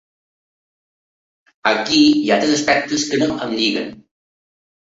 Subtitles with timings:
[1.71, 3.93] Aquí hi ha tres aspectes que no em lliguen.